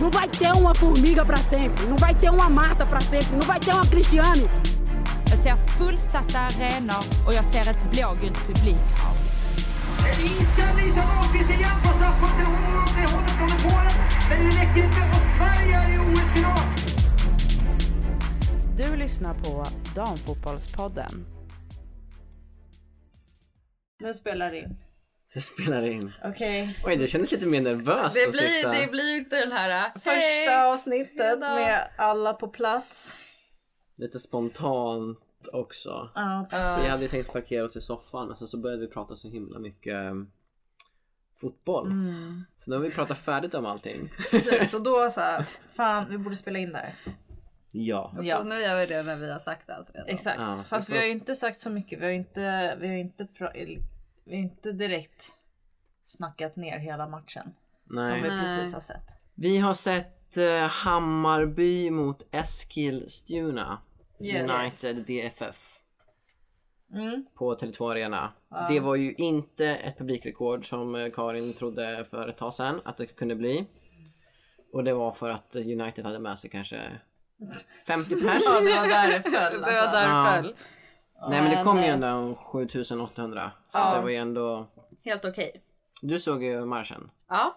[0.00, 3.46] Não vai ter uma formiga para sempre, não vai ter uma Marta para sempre, não
[3.46, 4.48] vai ter uma Cristiane.
[5.30, 9.16] Jag ser fullsatta arenor och jag ser ett blågult publikhav.
[10.22, 12.46] Inställning som Ahlqvist igen på straffpunkten.
[12.46, 13.92] Hon når det hållet från Polen.
[14.30, 16.58] Men det räcker inte och Sverige är i OS-final.
[18.76, 21.26] Du lyssnar på Damfotbollspodden.
[24.00, 24.76] Den spelar in.
[25.34, 26.12] Det spelar in.
[26.24, 26.78] Okej.
[26.84, 28.70] Oj, det kändes lite mer nervöst Det att blir, sitta.
[28.72, 30.48] det blir inte den här äh, Första hej.
[30.64, 31.40] avsnittet Hejdå.
[31.40, 33.14] med alla på plats.
[33.96, 35.18] Lite spontant
[35.52, 36.10] också.
[36.14, 36.90] Ja, Vi precis.
[36.90, 39.58] hade ju tänkt parkera oss i soffan och sen så började vi prata så himla
[39.58, 40.30] mycket um,
[41.40, 41.86] fotboll.
[41.90, 42.44] Mm.
[42.56, 44.10] Så nu har vi pratat färdigt om allting.
[44.30, 44.70] precis.
[44.70, 45.44] Så då så här,
[45.76, 46.94] fan vi borde spela in där.
[47.70, 48.12] Ja.
[48.22, 48.36] Ja.
[48.38, 50.08] Så nu gör vi det när vi har sagt allt redan.
[50.08, 50.36] Exakt.
[50.40, 52.00] Ja, Fast vi får- har ju inte sagt så mycket.
[52.00, 53.78] Vi har inte, vi har inte, pra-
[54.28, 55.24] vi har inte direkt
[56.04, 57.54] snackat ner hela matchen.
[57.86, 58.40] Som vi Nej.
[58.42, 59.06] precis har sett.
[59.34, 63.82] Vi har sett eh, Hammarby mot Eskilstuna
[64.20, 64.42] Yes.
[64.84, 65.74] United DFF
[66.94, 67.26] Mm.
[67.34, 68.32] på Tele2 Arena.
[68.68, 72.96] Det var ju inte ett publikrekord som eh, Karin trodde för ett tag sedan att
[72.96, 73.66] det kunde bli.
[74.72, 77.00] Och det var för att United hade med sig kanske
[77.86, 78.42] 50 pers.
[78.44, 79.32] Ja, det var där det föll.
[79.60, 79.96] Det var Alltså.
[79.96, 80.36] där Ja.
[80.36, 80.54] det föll.
[81.30, 83.50] Nej men det kom ju ändå 7800.
[83.68, 83.94] Så Ja.
[83.94, 84.66] det var ju ändå...
[85.04, 85.62] Helt okej.
[86.02, 87.10] Du såg ju marschen.
[87.28, 87.56] Ja,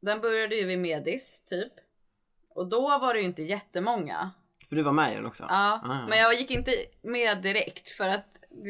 [0.00, 1.72] den började ju vid Medis typ.
[2.54, 4.30] Och då var det ju inte jättemånga.
[4.68, 5.44] För du var med i den också?
[5.48, 6.06] Ja, Ah, ja.
[6.08, 6.70] men jag gick inte
[7.02, 8.24] med direkt för att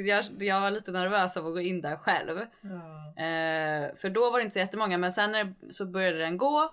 [0.08, 2.38] jag, jag var lite nervös av att gå in där själv.
[2.38, 6.70] Eh, för då var det inte så jättemånga men sen när, så började den gå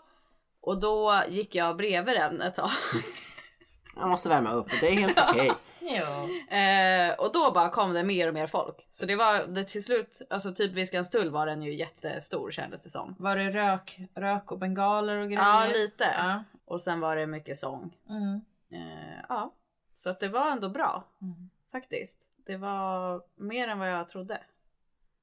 [0.62, 2.70] och då gick jag bredvid den ett tag.
[3.96, 4.68] Jag måste värma upp.
[4.82, 5.48] Det är helt okej.
[5.48, 5.56] Ja.
[6.50, 8.88] Eh, och då bara kom det mer och mer folk.
[8.92, 12.82] Så det var det till slut, alltså typ vid Skanstull var den ju jättestor kändes
[12.82, 13.16] det som.
[13.20, 15.42] Var det rök, rök och bengaler och grejer?
[15.44, 16.14] Ja lite.
[16.18, 16.44] Ja.
[16.66, 17.98] Och sen var det mycket sång.
[18.10, 18.42] Mm.
[18.72, 19.54] Eh, ja,
[19.96, 21.50] så att det var ändå bra Mm.
[21.72, 22.28] faktiskt.
[22.46, 24.42] Det var mer än vad jag trodde.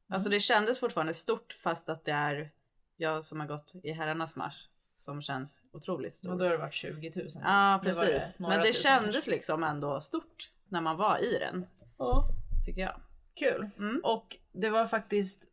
[0.08, 2.50] Alltså det kändes fortfarande stort fast att det är
[2.96, 6.34] jag som har gått i herrarnas marsch som känns otroligt Och stor.
[6.36, 7.28] då har det varit 20 000.
[7.44, 8.38] Ja precis.
[8.38, 11.66] några Men det tusen kändes liksom ändå stort när man var i den.
[11.98, 12.28] Ja.
[12.66, 13.00] Tycker jag.
[13.34, 13.70] Kul.
[13.78, 14.00] Mm.
[14.04, 15.44] Och det var faktiskt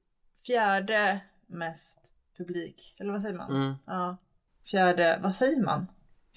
[0.47, 1.99] fjärde mest
[2.37, 2.95] publik.
[2.99, 3.55] Eller vad säger man?
[3.55, 3.73] Mm.
[3.85, 4.17] Ja.
[4.71, 5.87] Fjärde, vad säger man?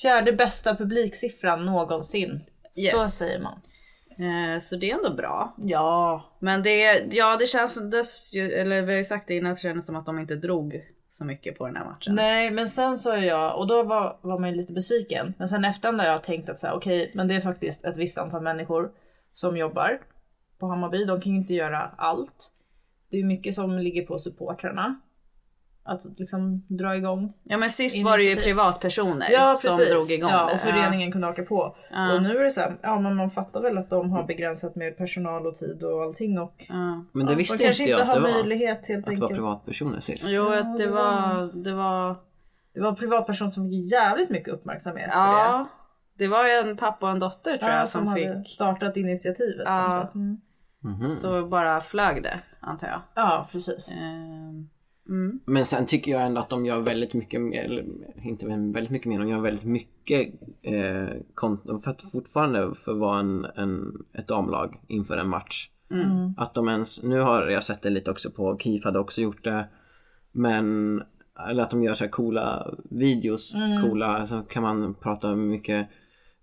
[0.02, 2.40] Fjärde bästa publiksiffran någonsin.
[2.78, 2.92] Yes.
[2.92, 3.60] Så säger man.
[4.18, 5.54] Eh, så det är ändå bra.
[5.58, 6.24] Ja.
[6.40, 9.62] Men det, ja det känns, dess, eller vi har ju sagt det innan, att det
[9.62, 10.82] kändes som att de inte drog
[11.16, 12.14] så mycket på den här matchen.
[12.14, 15.34] Nej men sen så är jag, och då var, var man ju lite besviken.
[15.38, 17.96] Men sen efterhand har jag tänkt att så här, okej men det är faktiskt ett
[17.96, 18.90] visst antal människor
[19.32, 20.00] som jobbar
[20.58, 21.04] på Hammarby.
[21.04, 22.52] De kan ju inte göra allt.
[23.10, 25.00] Det är mycket som ligger på supportrarna.
[25.88, 27.32] Att liksom dra igång.
[27.42, 28.50] Ja men sist var det ju Initiativ.
[28.50, 29.90] privatpersoner Ja som precis.
[29.90, 30.52] drog igång ja, det.
[30.54, 31.76] och föreningen kunde haka på.
[31.90, 32.14] Ja.
[32.14, 34.76] Och nu är det så här, ja men man fattar väl att de har begränsat
[34.76, 37.04] med personal och tid och allting och Ja.
[37.12, 38.42] Men det ja, visste och kanske inte jag inte att det har var.
[38.42, 39.38] möjlighet helt Att det var enkelt.
[39.40, 40.24] privatpersoner sist.
[40.26, 42.16] Jo Ja, att det det var, det var,
[42.74, 45.26] Det var en privatperson som fick jävligt mycket uppmärksamhet för det.
[45.26, 45.66] ja.
[46.18, 48.52] Det var ju en pappa och en dotter tror Ja, jag som, hade fick.
[48.54, 49.62] startat initiativet.
[49.64, 49.90] Ja.
[49.90, 50.40] Så att, mm.
[50.80, 51.12] Mhm.
[51.12, 53.00] Så bara flög det antar jag.
[53.14, 53.90] Ja precis.
[53.92, 54.68] Ehm,
[55.08, 55.40] Mm.
[55.44, 57.84] Men sen tycker jag ändå att de gör väldigt mycket mer, eller
[58.22, 62.98] inte väldigt mycket mer, de gör väldigt mycket eh, kont- för att fortfarande för att
[62.98, 65.68] vara en, en, ett damlag inför en match.
[65.90, 66.34] Mm.
[66.36, 69.44] Att de ens, nu har jag sett det lite också på, KIF hade också gjort
[69.44, 69.64] det.
[70.32, 71.02] Men,
[71.48, 75.46] eller att de gör så här coola videos, coola, så kan man prata om hur
[75.48, 75.88] mycket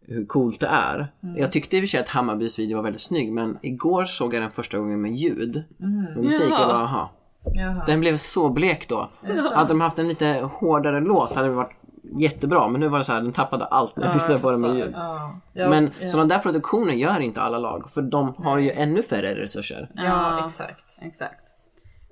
[0.06, 1.08] hur coolt det är.
[1.38, 4.34] Jag tyckte i och för sig att Hammarbys video var väldigt snygg men igår såg
[4.34, 5.64] jag den första gången med ljud.
[5.78, 7.12] Med musik och bara, aha.
[7.46, 7.84] Jaha.
[7.86, 9.10] Den blev så blek då.
[9.54, 11.76] Hade de haft en lite hårdare låt hade det varit
[12.20, 12.68] jättebra.
[12.68, 14.76] Men nu var det så här, den tappade allt när jag lyssnade på den med
[14.76, 14.92] ljud.
[14.96, 15.34] Ja.
[15.54, 16.08] Ja, Men ja.
[16.08, 17.92] sådana där produktioner gör inte alla lag.
[17.92, 19.90] För de har ju ännu färre resurser.
[19.96, 20.98] ja exakt.
[21.02, 21.40] Exakt.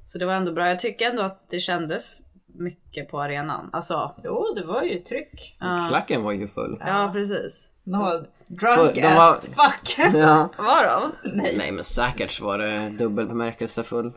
[0.08, 0.68] Så det var ändå bra.
[0.68, 2.20] Jag tycker ändå att det kändes
[2.60, 3.70] mycket på arenan.
[3.74, 5.58] Alltså, Jo det var ju tryck.
[5.90, 6.78] Klacken var ju full.
[6.86, 7.68] ja precis.
[7.84, 8.14] De var
[8.48, 10.16] drunk För- de as var- fuck.
[10.16, 10.50] Ja.
[10.58, 11.12] Var de?
[11.58, 11.72] Nej.
[11.72, 14.14] men säkert var det dubbel bemärkelsefull.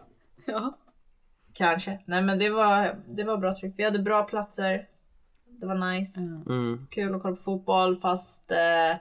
[0.47, 0.77] Ja.
[1.55, 1.99] Kanske.
[2.05, 3.75] Nej men det var, det var bra tryck.
[3.77, 4.87] Vi hade bra platser.
[5.61, 6.21] Det var nice.
[6.21, 6.87] Mm.
[6.91, 8.97] Kul att kolla på fotboll fast eh,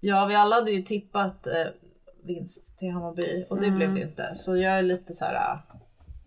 [0.00, 1.66] ja vi alla hade ju tippat eh,
[2.24, 4.34] vinst till Hammarby och det blev det ju inte.
[4.34, 5.34] Så jag är lite så här.
[5.34, 5.58] eh,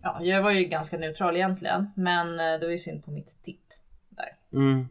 [0.02, 3.42] Ja, jag var ju ganska neutral egentligen men eh, det var ju synd på mitt
[3.42, 3.64] tipp
[4.08, 4.58] där.
[4.58, 4.88] Mm.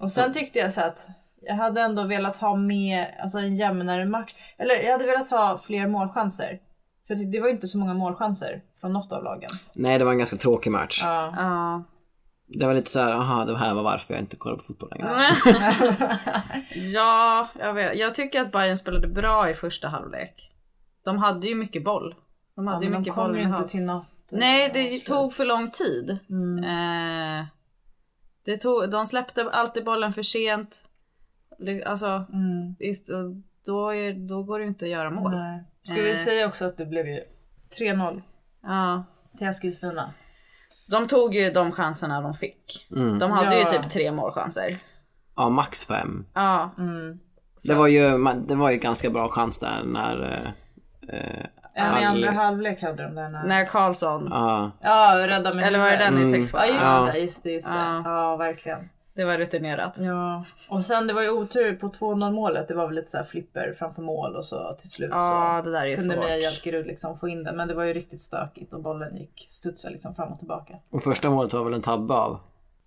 [0.00, 1.08] Och sen tyckte jag så att
[1.42, 4.34] jag hade ändå velat ha mer, alltså en jämnare match.
[4.58, 6.60] Eller jag hade velat ha fler målchanser.
[7.06, 9.50] För jag tyckte det var ju inte så många målchanser från något av lagen.
[9.72, 11.00] Nej det var en ganska tråkig match.
[11.04, 11.32] Ja.
[11.36, 11.82] Ja.
[12.46, 14.90] Det var lite så här, aha det här var varför jag inte kollar på fotboll
[14.90, 15.22] längre.
[16.74, 17.98] ja, jag vet.
[17.98, 20.52] Jag tycker att Bayern spelade bra i första halvlek.
[21.04, 22.14] De hade ju mycket boll.
[22.54, 24.06] De Ja, hade ju men de mycket kom boll ju inte till något.
[24.32, 25.06] eh, Nej, det avslut.
[25.06, 26.10] tog för lång tid.
[26.10, 27.44] Eh,
[28.44, 30.84] det tog, de släppte alltid bollen för sent.
[31.86, 32.74] Alltså, Mm.
[33.66, 35.30] då, är, då går det ju inte att göra mål.
[35.30, 35.62] Nej.
[35.82, 36.16] Ska vi Eh.
[36.16, 37.20] säga också att det blev ju
[37.78, 38.22] 3-0
[38.62, 39.04] Ja.
[39.38, 40.12] till Eskilstuna.
[40.90, 42.86] De tog ju de chanserna de fick.
[42.96, 43.18] Mm.
[43.18, 43.72] De hade Ja.
[43.72, 44.78] ju typ tre målchanser.
[45.36, 46.26] Ja, max fem.
[46.34, 46.70] Ja.
[47.68, 50.22] Det var ju, det var ju ganska bra chans där när...
[50.22, 53.46] eh, eh, Även i all- andra halvlek hade de den här.
[53.46, 56.32] När Karlsson, Ja, Ja, rädda med eller var det den ni Mm.
[56.32, 56.58] tänkte på?
[56.58, 57.08] Ja just Ja.
[57.12, 57.74] det, just det, just det.
[57.74, 58.02] Ja.
[58.04, 58.36] Ja.
[58.36, 58.88] verkligen.
[59.20, 59.94] Det var rutinerat.
[59.98, 60.44] Ja.
[60.68, 62.68] Och sen det var ju otur på 2-0 målet.
[62.68, 65.70] Det var väl lite så här flipper framför mål och så till slut Ja, så
[65.70, 66.24] det där är kunde svårt.
[66.24, 67.56] Mia Jalkerud liksom få in den.
[67.56, 70.74] Men det var ju riktigt stökigt och bollen gick studsade liksom fram och tillbaka.
[70.90, 72.38] och första målet var väl en tabbe av.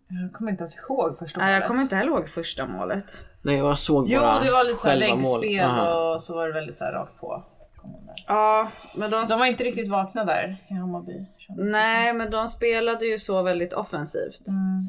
[0.08, 1.62] Jag kommer inte ens ihåg första Nej, målet.
[1.62, 3.24] jag kommer inte heller ihåg första målet.
[3.42, 5.42] Nej, jag såg Jo, bara det var lite själva mål.
[5.42, 7.44] läggspel och så var det väldigt såhär rakt på.
[7.84, 8.16] Kom de där.
[8.28, 9.26] Ja, men de...
[9.30, 11.26] De var inte riktigt vakna där i Hammarby.
[11.58, 14.42] Nej, men de spelade ju så väldigt offensivt.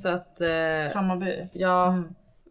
[0.02, 0.40] Så att...
[0.40, 0.94] Eh.
[0.94, 1.48] Hammarby.
[1.52, 2.02] ja.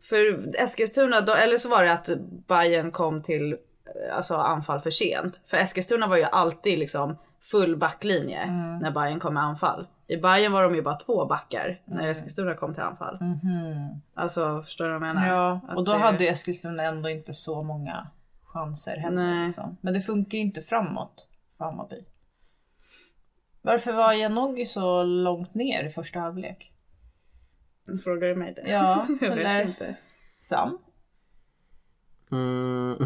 [0.09, 2.09] För Eskilstuna, då, eller så var det att
[2.47, 5.41] Bayern kom till eh, alltså, anfall för sent.
[5.47, 7.17] För Eskilstuna var ju alltid liksom
[7.51, 8.45] full backlinje
[8.81, 9.87] när Bayern kom med anfall.
[10.07, 13.19] I Bayern var de ju bara två backar när Eskilstuna kom till anfall.
[14.15, 15.27] Alltså förstår du vad jag menar?
[15.27, 18.07] Ja, och då det- hade Eskilstuna ändå inte så många
[18.53, 19.45] chanser heller.
[19.45, 19.77] Liksom.
[19.81, 21.27] Men det funkar ju inte framåt
[21.57, 22.05] för Hammarby.
[23.61, 26.71] Varför var Janogy så långt ner i första halvlek?
[28.03, 28.71] Frågar du mig det?
[28.71, 29.95] Ja, jag eller vet inte.
[30.39, 30.77] Sam?
[32.31, 32.97] Mm.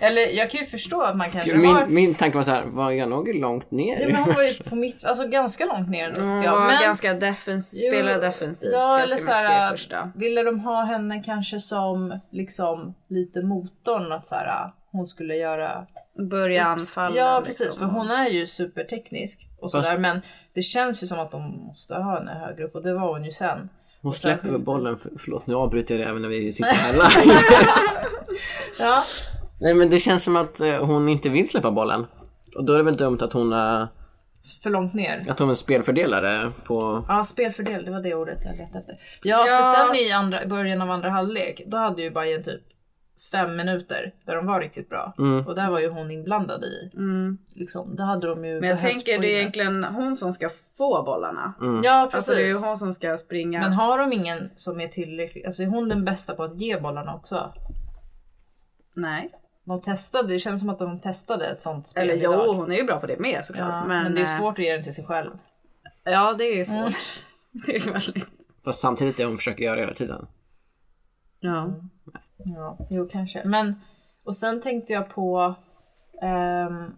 [0.00, 1.86] Eller jag kan ju förstå att man kanske Min, har...
[1.86, 4.00] min tanke var så här, var jag nog långt ner?
[4.00, 6.12] Ja, men hon var ju på mitt, alltså ganska långt ner
[6.44, 6.52] jag.
[6.52, 6.82] var Men...
[6.82, 10.12] ganska defens Jo, spelade defensivt Ja ganska eller mycket såhär, i första.
[10.14, 15.86] ville de ha henne kanske som liksom lite motorn att såhär hon skulle göra
[16.30, 17.16] Börja anfalla.
[17.16, 17.78] Ja precis liksom.
[17.90, 20.20] för hon är ju superteknisk och Fast- sådär men
[20.54, 23.24] det känns ju som att de måste ha henne högre upp och det var hon
[23.24, 23.68] ju sen.
[24.02, 27.40] Hon släpper bollen, för, förlåt nu avbryter jag det även när vi sitter här live.
[28.78, 29.04] Ja.
[29.64, 32.06] Nej men det känns som att eh, hon inte vill släppa bollen.
[32.56, 33.86] Och då är det väl dumt att hon, eh,
[34.62, 35.30] För långt ner.
[35.30, 37.04] att hon är spelfördelare på...
[37.08, 38.94] Ja spelfördel det var det ordet jag letade efter.
[39.22, 39.62] Ja, Ja.
[39.62, 42.62] för sen i andra, början av andra halvlek då hade ju Bayern typ
[43.32, 45.14] fem minuter där de var riktigt bra.
[45.18, 45.46] Mm.
[45.46, 46.90] Och där var ju hon inblandad i.
[46.96, 47.38] Mm.
[47.54, 51.02] Liksom, då hade de ju Men jag tänker det är egentligen hon som ska få
[51.02, 51.54] bollarna.
[51.84, 52.14] Ja precis.
[52.14, 53.60] Alltså det är ju hon som ska springa.
[53.60, 56.80] Men har de ingen som är tillräckligt, alltså är hon den bästa på att ge
[56.80, 57.52] bollarna också?
[58.96, 59.30] Nej.
[59.64, 62.54] De testade, det känns som att de testade ett sånt spel Eller jo, idag.
[62.54, 63.68] hon är ju bra på det med såklart.
[63.68, 65.30] Ja, men, men, det är eh, svårt att ge den till sig själv.
[66.04, 66.94] Ja det är svårt.
[67.66, 68.26] det är väldigt.
[68.64, 70.26] Fast samtidigt det hon försöker göra hela tiden.
[71.40, 71.74] Ja.
[72.36, 73.42] Ja, jo kanske.
[73.44, 73.80] Men,
[74.24, 75.54] och sen tänkte jag på,
[76.22, 76.90] ehm,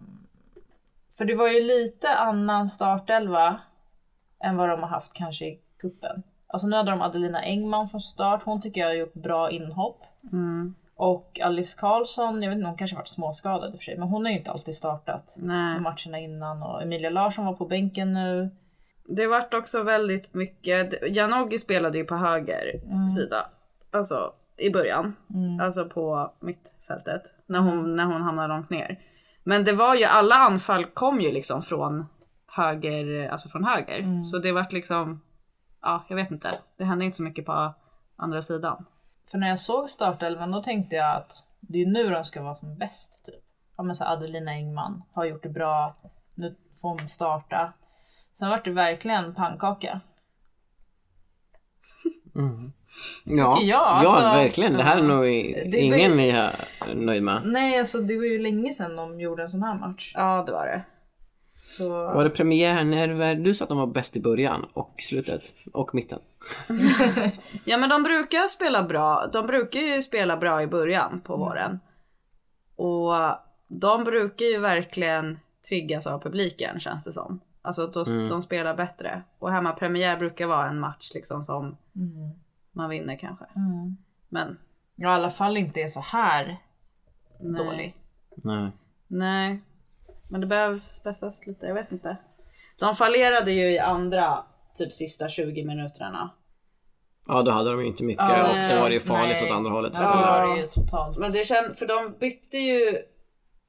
[1.18, 3.60] för det var ju lite annan startelva
[4.44, 6.22] än vad de har haft kanske i kuppen.
[6.46, 10.02] Alltså nu hade de Adelina Engman från start, hon tycker jag har gjort bra inhopp.
[10.32, 10.74] Mm.
[10.98, 14.08] Och Alice Karlsson, jag vet inte, hon kanske varit småskadad i och för sig, men
[14.08, 15.80] hon har ju inte alltid startat Nej.
[15.80, 16.62] matcherna innan.
[16.62, 18.50] Och Emilia Larsson var på bänken nu.
[19.08, 23.08] Det vart också väldigt mycket, Janogy spelade ju på höger Mm.
[23.08, 23.46] sida.
[23.92, 25.16] Alltså i början.
[25.62, 27.22] Alltså på mittfältet.
[27.46, 27.96] När hon, Mm.
[27.96, 28.98] när hon hamnade långt ner.
[29.44, 32.06] Men det var ju, alla anfall kom ju liksom från
[32.56, 33.98] höger, alltså från höger.
[33.98, 34.22] Mm.
[34.22, 35.20] Så det vart liksom,
[35.82, 36.50] ja jag vet inte.
[36.78, 37.74] Det hände inte så mycket på
[38.16, 38.84] andra sidan.
[39.30, 42.54] För när jag såg startelvan då tänkte jag att det är nu de ska vara
[42.54, 43.26] som bäst.
[43.26, 43.44] Typ.
[43.76, 45.96] Ja, men så Adelina Engman har gjort det bra,
[46.34, 47.72] nu får hon starta.
[48.32, 50.00] Sen var det verkligen pannkaka.
[53.24, 54.20] Ja, jag, ja alltså.
[54.20, 54.72] verkligen.
[54.72, 55.24] Det här är nog
[55.72, 57.42] Det ingen ni är nöjd med.
[57.44, 60.12] Nej alltså det var ju länge sedan de gjorde en sån här match.
[60.14, 60.82] Ja det var det.
[61.66, 61.88] Så...
[61.88, 63.34] Var det premiärnerver?
[63.34, 65.42] Du sa att de var bäst i början och slutet
[65.72, 66.18] och mitten.
[67.64, 71.80] Ja men de brukar spela bra, de brukar ju spela bra i början på våren.
[72.76, 73.14] Och
[73.68, 77.40] de brukar ju verkligen triggas av publiken känns det som.
[77.62, 79.22] Alltså att de, de spelar bättre.
[79.38, 81.76] Och hemmapremiär brukar vara en match liksom som
[82.72, 83.44] man vinner kanske.
[84.28, 84.58] Men
[84.96, 86.58] Ja, i alla fall inte är så här
[87.40, 87.64] nej.
[87.64, 87.94] dålig.
[88.36, 88.70] Nej.
[89.06, 89.60] Nej.
[90.30, 92.16] Men det behövs vässas lite, jag vet inte.
[92.78, 96.30] De fallerade ju i andra, typ sista 20 minuterna.
[97.28, 99.50] Ja, då hade de ju inte mycket Ja, och då var det ju farligt nej.
[99.50, 100.26] åt andra hållet Ja, istället.
[100.26, 101.18] det var det ju totalt.
[101.18, 102.98] Men det känd, för de bytte ju,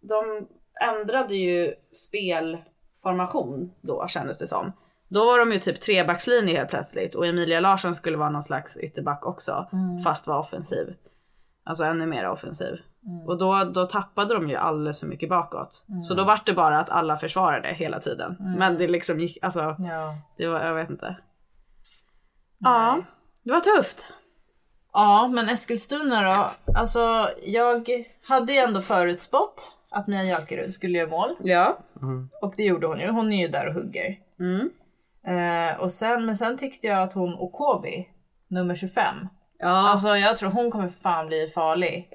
[0.02, 0.48] de
[0.82, 4.72] ändrade ju spelformation då kändes det som.
[5.08, 8.78] Då var de ju typ trebackslinje helt plötsligt och Emilia Larsson skulle vara någon slags
[8.78, 9.68] ytterback också.
[10.04, 10.94] Fast var offensiv.
[11.64, 12.76] Alltså ännu mer offensiv.
[13.28, 15.86] Och då, då tappade de ju alldeles för mycket bakåt.
[16.04, 18.36] Så då var det bara att alla försvarade hela tiden.
[18.58, 20.16] Men det liksom gick, alltså Ja.
[20.38, 21.18] det var, jag vet inte.
[22.60, 23.02] Ja,
[23.44, 24.14] det var tufft.
[24.94, 26.46] Ja, men Eskilstuna då?
[26.78, 27.90] Alltså, jag
[28.28, 31.36] hade ju ändå förutspått att Mia Jalkerud skulle göra mål.
[31.44, 31.78] Ja.
[32.42, 33.10] Och det gjorde hon ju.
[33.10, 34.16] Hon är ju där och hugger.
[34.40, 34.70] Mm.
[35.28, 38.10] Eh, och sen, men sen tyckte jag att hon Okobi,
[38.48, 39.16] nummer 25.
[39.60, 42.10] Ja, Alltså jag tror hon kommer fan bli farlig.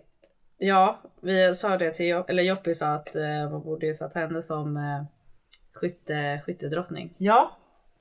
[0.62, 4.14] Ja, vi sa det till Jo- eller Joppi sa att eh, man borde ju satt
[4.14, 5.04] henne som eh,
[5.74, 7.14] skytte, skyttedrottning.
[7.18, 7.50] Ja,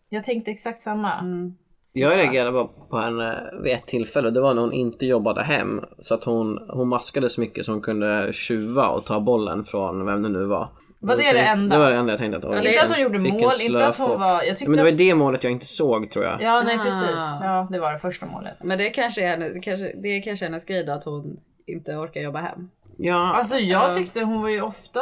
[0.10, 1.20] jag tänkte exakt samma.
[1.20, 1.53] Mm.
[1.94, 5.44] Jag reagerade bara på henne vid ett tillfälle och det var när hon inte jobbade
[5.44, 5.82] hem.
[6.00, 10.06] Så att hon, hon maskade så mycket så hon kunde tjuva och ta bollen från
[10.06, 10.70] vem det nu var.
[11.00, 11.75] Var det det enda?
[11.75, 13.98] Det var det enda jag tänkte att oj, Inte att hon gjorde mål, inte att
[13.98, 14.34] hon var...
[14.44, 14.98] Jag tyckte Men det var ju att...
[14.98, 16.41] det målet jag inte såg tror jag.
[16.41, 16.84] Ja, nej Ah.
[16.84, 17.38] precis.
[17.41, 18.63] Ja, det var det första målet.
[18.63, 21.96] Men det kanske är, det kanske, det är kanske hennes grej då att hon inte
[21.96, 22.70] orkar jobba hem.
[22.98, 25.01] Ja, Alltså jag tyckte hon var ju ofta...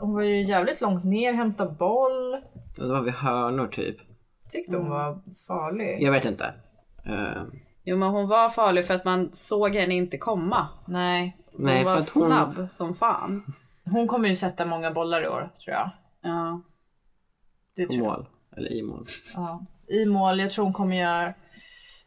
[0.00, 2.42] Hon var ju jävligt långt ner, hämta boll.
[2.76, 3.96] det var vid hörnor typ.
[4.50, 6.02] Tyckte hon var farlig.
[6.02, 6.54] Jag vet inte.
[7.06, 7.42] Eh,
[7.84, 10.68] Jo men hon var farlig för att man såg henne inte komma.
[10.86, 11.36] Nej.
[11.52, 12.26] Hon nej, var för att hon...
[12.26, 13.44] snabb som fan.
[13.84, 15.90] Hon kommer ju sätta många bollar i år, tror jag.
[16.22, 16.60] Ja.
[17.76, 18.12] Det På tror jag.
[18.12, 18.26] mål.
[18.56, 19.06] Eller i mål.
[19.34, 19.66] Ja.
[19.88, 21.34] I mål, jag tror hon kommer göra...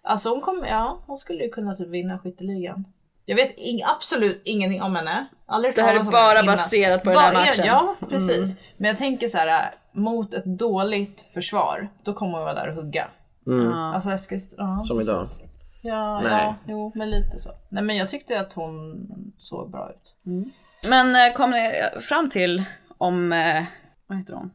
[0.02, 2.86] Alltså hon kommer, ja, hon skulle ju kunna typ vinna skytteligan.
[3.30, 5.28] Jag vet ing, absolut ingenting om henne.
[5.46, 7.66] Aldrig Det här är bara baserat på den här matchen.
[7.66, 8.60] Ja, precis.
[8.78, 12.76] Men jag tänker så här, mot ett dåligt försvar, då kommer hon vara där och
[12.76, 13.08] hugga.
[13.48, 13.74] Mm.
[13.74, 15.20] Alltså Eskilstuna, ja, Som idag.
[15.20, 15.42] precis.
[15.82, 16.32] Ja, Nej.
[16.32, 17.50] ja, jo, men lite så.
[17.70, 19.08] Nej men jag tyckte att hon
[19.38, 20.36] såg bra ut.
[20.84, 22.64] Men eh, kom ni fram till
[22.98, 23.64] om, eh,
[24.08, 24.52] vad heter hon?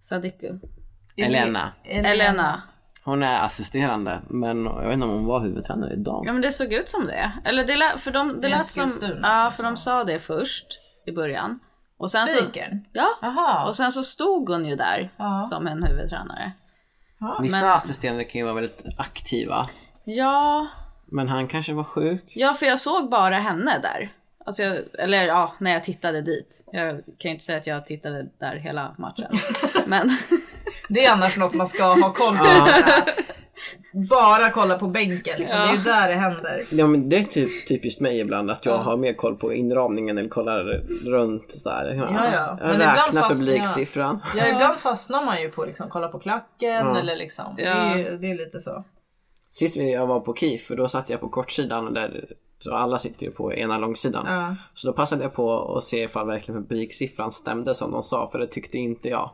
[0.00, 0.58] Sadiku?
[1.16, 1.72] Elena.
[1.84, 2.62] Elena.
[3.04, 6.24] Hon är assisterande men jag vet inte om hon var huvudtränare idag.
[6.26, 7.32] Ja men det såg ut som det.
[7.44, 8.90] Eller det lät, för de, det lät som,
[9.22, 10.66] ja för de sa det först
[11.06, 11.58] i början.
[11.98, 12.84] Och sen så, Spikern?
[12.92, 13.06] ja.
[13.22, 13.66] Jaha.
[13.68, 15.40] Och sen så stod hon ju där Ja.
[15.42, 16.52] som en huvudtränare.
[17.42, 19.66] Vissa men- assisterande kan ju vara väldigt aktiva.
[20.04, 20.66] Ja,
[21.06, 22.22] Men han kanske var sjuk.
[22.26, 24.12] ja för jag såg bara henne där.
[24.46, 26.64] Alltså jag, eller ja, när jag tittade dit.
[26.72, 29.30] Jag kan ju inte säga att jag tittade där hela matchen.
[29.86, 30.10] men
[30.88, 32.44] Det är annars något man ska ha koll på.
[32.44, 33.02] såhär.
[34.10, 35.58] Bara kolla på bänken liksom.
[35.58, 36.62] Det är ju där det händer.
[36.72, 40.18] Ja men det är typ typiskt mig ibland att jag har mer koll på inramningen
[40.18, 40.64] eller kollar
[41.10, 41.94] runt så här.
[41.94, 42.58] Ja, ja.
[42.60, 44.20] Jag Men räknar publiksiffran.
[44.36, 47.54] Ja, ibland fastnar man ju på liksom kolla på klacken eller liksom.
[47.58, 47.64] Ja.
[47.64, 48.84] Det, är, det är lite så.
[49.50, 52.24] Sist vi- jag var på KIF då satt jag på kortsidan och där
[52.58, 54.26] så alla sitter ju på ena långsidan.
[54.28, 54.56] Ja.
[54.74, 58.38] Så då passade jag på att se ifall verkligen publiksiffran stämde som de sa för
[58.38, 59.30] det tyckte inte jag.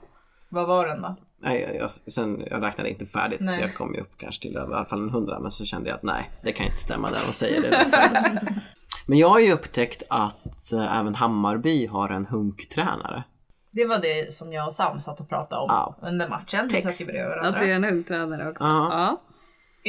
[0.49, 1.16] Vad var den då?
[1.42, 3.56] Nej, jag, sen, jag räknade inte färdigt Nej.
[3.56, 5.64] så jag kom ju upp kanske till över, i alla fall en hundra men så
[5.64, 7.87] kände jag att nej, det kan inte stämma där de säger det.
[9.06, 13.25] men jag har ju upptäckt att eh, även Hammarby har en hunktränare.
[13.73, 15.97] Det var det som jag och Sam satt och pratade om Ja.
[16.02, 16.68] under matchen.
[16.73, 17.49] Vi satt ju bredvid varandra.
[17.49, 18.64] att det är en ungtränare också.
[18.64, 18.88] Ja.
[18.90, 19.20] Ja.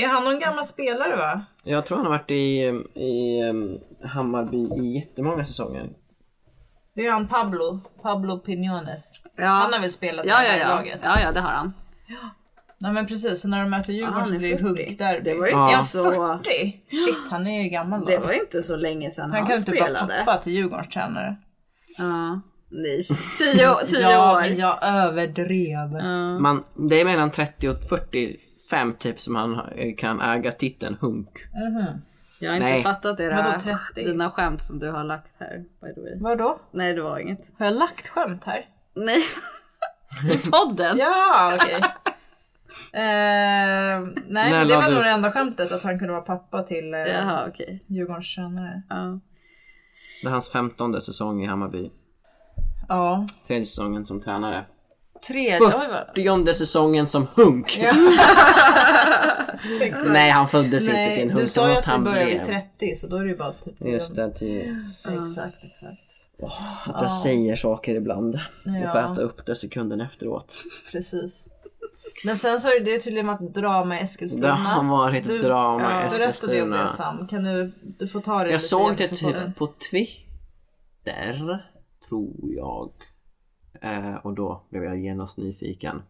[0.04, 1.46] Är han någon gammal spelare va?
[1.64, 2.60] Jag tror han har varit i,
[2.96, 5.90] i um, Hammarby i jättemånga säsonger.
[7.02, 7.80] Det är han Pablo.
[8.04, 9.24] Pablo Pinones.
[9.36, 9.46] Ja.
[9.48, 10.76] Han har väl spelat Ja, i det ja, här ja.
[10.76, 11.00] laget?
[11.04, 11.74] ja, ja, det har han.
[12.78, 14.68] Nej men precis, så när de möter Djurgården han så är blir det 40.
[14.84, 15.20] hunk där.
[15.22, 15.64] Det var ju Ja.
[15.64, 16.22] inte Är så...
[16.28, 16.52] han 40?
[17.06, 18.06] Shit, han är ju gammal då.
[18.06, 20.24] Det var inte så länge sedan han, han kan inte spelade.
[20.26, 21.36] pappa till Djurgårdens tränare.
[21.98, 22.42] Ja.
[22.72, 23.00] Nej,
[23.38, 24.42] tio, tio ja, år.
[24.42, 25.90] men jag överdrev.
[26.42, 29.62] Man, det är mellan 30 och 45 typ som han
[29.98, 31.30] kan äga titeln hunk.
[32.42, 32.84] Jag har inte Nej.
[32.84, 33.78] fattat era, Vadå 30?
[33.96, 35.58] dina skämt som du har lagt här.
[35.82, 36.18] By the way.
[36.20, 36.60] Vadå?
[36.72, 37.52] Nej det var inget.
[37.60, 38.66] Har jag lagt skämt här?
[38.96, 39.20] Nej.
[40.34, 40.98] I podden?
[40.98, 41.82] Ja, okej.
[42.94, 46.24] Eh, nej, När men det var du- nog det enda skämtet att han kunde vara
[46.24, 47.82] pappa till eh, Jaha okej.
[47.88, 48.82] Djurgårdens tränare.
[48.90, 49.20] Ja.
[50.22, 51.92] Det är hans femtonde säsong i Hammarby.
[52.90, 54.66] Ja, Tredje säsongen som tränare.
[55.28, 55.60] Tredje.
[55.62, 56.16] Oj, vad...
[56.16, 57.80] Fyrtionde säsongen som hunk!
[60.08, 61.40] Nej han föddes inte till en Nej, hunk.
[61.40, 62.62] du sa ju att han började vid blev.
[62.80, 66.02] 30 så då är det ju bara typ Just det, till, Exakt, exakt.
[66.86, 68.36] att jag säger saker ibland.
[68.36, 68.42] Och
[68.92, 69.14] får Ja.
[69.14, 70.58] äta upp det sekunden efteråt.
[70.92, 71.48] Precis.
[72.26, 74.48] Men sen så har det tydligen varit drama i Eskilstuna.
[74.48, 76.84] Det har varit Du- drama i Berätta det om Eskilstuna.
[76.84, 77.28] det Sam.
[77.28, 81.60] Kan du, du får ta det Jag lite såg det typ på Twitter,
[82.10, 82.92] tror jag.
[83.82, 86.02] Eh, och då blev jag genast nyfiken.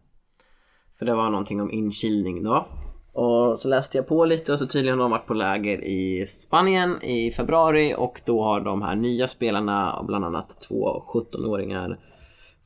[0.98, 2.66] För det var någonting om inkilning då.
[3.12, 6.26] Och så läste jag på lite och så tydligen har de varit på läger i
[6.26, 11.98] Spanien i februari och då har de här nya spelarna, bland annat två 17-åringar,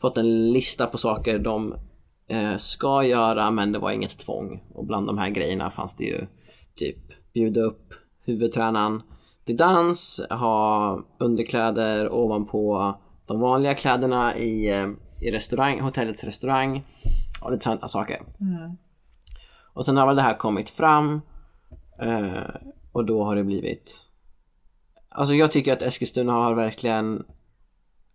[0.00, 1.74] fått en lista på saker de
[2.28, 4.62] eh, ska göra men det var inget tvång.
[4.74, 6.26] Och bland de här grejerna fanns det ju
[6.74, 7.94] typ bjuda upp
[8.24, 9.02] huvudtränaren
[9.44, 12.94] till dans, ha underkläder ovanpå
[13.26, 14.88] de vanliga kläderna i, eh,
[15.20, 16.84] i restaurang, hotellets restaurang
[17.40, 18.22] och lite sådana saker.
[19.72, 21.20] Och sen har väl det här kommit fram
[22.00, 22.54] eh,
[22.92, 24.02] och då har det blivit
[25.08, 27.24] Alltså jag tycker att Eskilstuna har verkligen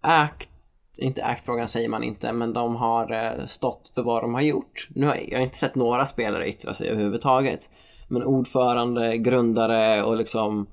[0.03, 0.49] ägt
[0.97, 4.41] inte ägt frågan säger man inte, men de har eh, stått för vad de har
[4.41, 4.87] gjort.
[4.95, 7.69] Nu har jag inte sett några spelare yttra sig överhuvudtaget.
[8.07, 10.67] Men ordförande, grundare och liksom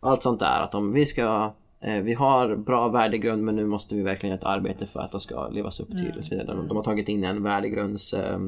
[0.00, 0.60] allt sånt där.
[0.60, 4.58] Att de, vi ska, vi har bra värdegrund men nu måste vi verkligen göra ett
[4.58, 6.56] arbete för att det ska levas upp till och så vidare.
[6.56, 8.38] De, de har tagit in en värdegrunds eh,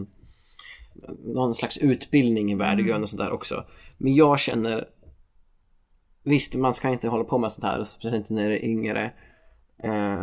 [1.25, 3.64] någon slags utbildning i värdegrund och sånt där också.
[3.99, 4.88] Men jag känner
[6.28, 9.12] Visst, man ska inte hålla på med sånt här, speciellt inte när det är yngre.
[9.82, 10.23] Eh,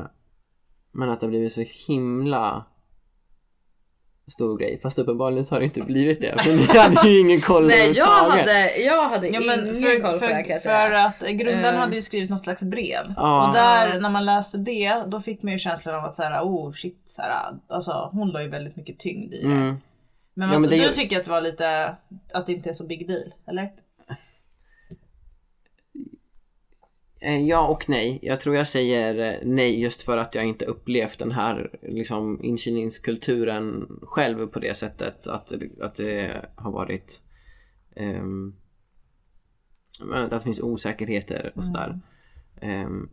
[0.91, 2.65] men att det har blivit så himla
[4.27, 4.79] stor grej.
[4.83, 6.35] Fast uppenbarligen så har det inte blivit det.
[6.43, 10.01] För ni hade ju ingen koll Nej jag hade, jag hade Ja, ingen men för,
[10.01, 11.05] koll på för, det här kan jag för säga.
[11.05, 11.79] att grundaren Eh.
[11.79, 13.13] hade ju skrivit något slags brev.
[13.17, 13.47] Ja.
[13.47, 16.71] Och där när man läste det då fick man ju känslan av att såhär oh
[16.71, 17.31] shit såhär,
[17.67, 19.47] alltså hon la ju väldigt mycket tyngd i det.
[19.51, 19.75] Mm.
[20.33, 21.95] Men, Ja, vad- men det du ju- tycker att det var lite,
[22.33, 23.63] att det inte är så big deal, eller?
[23.63, 24.15] Eh,
[27.31, 28.19] Ja och nej.
[28.21, 32.43] Jag tror jag säger eh, nej just för att jag inte upplevt den här liksom
[32.43, 35.27] inkilningskulturen själv på det sättet.
[35.27, 35.51] Att,
[35.81, 37.21] att det har varit
[39.99, 41.99] men att det finns osäkerheter och sådär.
[42.61, 43.09] Ehm,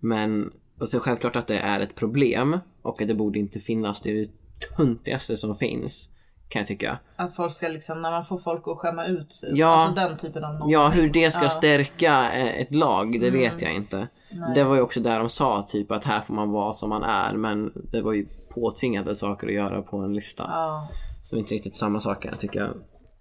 [0.00, 4.02] men och så självklart att det är ett problem och att det borde inte finnas.
[4.02, 4.30] Det är det
[4.76, 6.08] töntigaste som finns.
[6.48, 6.98] Kan jag tycka.
[7.16, 9.50] Att folk ska liksom, när man får folk att skämma ut sig.
[9.58, 9.66] Ja.
[9.66, 11.48] Alltså den typen av Ja, hur det ska Ja.
[11.48, 14.08] stärka eh, ett lag, det vet jag inte.
[14.54, 17.02] Det var ju också där de sa typ att här får man vara som man
[17.02, 20.44] är, men det var ju påtvingade saker att göra på en lista.
[20.48, 20.88] Ja.
[21.22, 22.70] Så inte riktigt samma sak kan jag.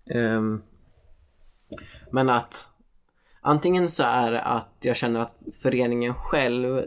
[0.10, 0.62] Ehm,
[2.12, 2.56] men att
[3.41, 6.84] antingen så är det att jag känner att föreningen själv,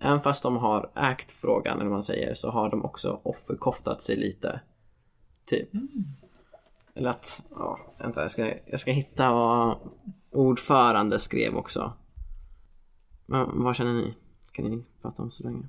[0.00, 4.02] även fast de har ägt frågan eller vad man säger, så har de också offerkoftat
[4.02, 4.60] sig lite.
[5.46, 5.68] Typ.
[6.94, 9.78] Eller att, ja, vänta jag ska, jag ska hitta vad
[10.30, 11.92] ordförande skrev också.
[13.26, 14.14] Men, vad känner ni?
[14.52, 15.62] Kan ni prata om så länge?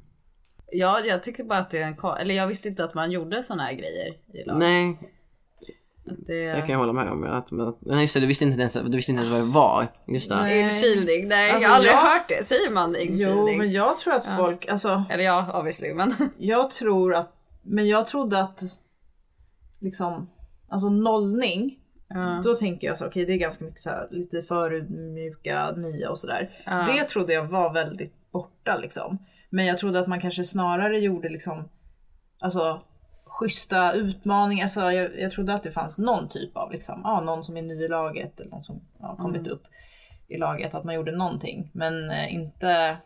[0.71, 3.43] Ja, jag tycker bara att det är en Eller jag visste inte att man gjorde
[3.43, 4.59] såna här grejer i lag.
[4.59, 4.97] Nej,
[6.05, 6.53] det...
[6.53, 7.23] det kan jag hålla med om.
[7.23, 9.87] Att, nej just det, du visste inte ens, du visste inte ens vad det var.
[10.07, 10.59] Just det.
[10.59, 12.43] Inkilning, nej Alltså, jag har aldrig jag- hört det.
[12.43, 13.27] Säger man inkilning?
[13.27, 16.13] Jo men jag tror att folk, alltså Eller ja, obviously men.
[16.37, 18.63] jag tror att, men jag trodde att
[19.85, 20.29] liksom,
[20.69, 22.41] alltså nollning Ja.
[22.43, 26.17] Då tänker jag så okej det är ganska mycket så här, lite förödmjuka, nya och
[26.17, 26.63] sådär.
[26.65, 26.87] Ja.
[26.93, 29.17] Det trodde jag var väldigt borta liksom.
[29.49, 31.69] Men jag trodde att man kanske snarare gjorde liksom
[32.39, 32.81] Alltså
[33.25, 34.63] schyssta utmaningar.
[34.63, 37.61] Alltså, jag, jag trodde att det fanns någon typ av liksom, ja, någon som är
[37.61, 39.63] ny i laget eller någon som ja, kommit upp
[40.27, 40.73] i laget.
[40.73, 41.71] Att man gjorde någonting.
[41.73, 42.97] Men eh, inte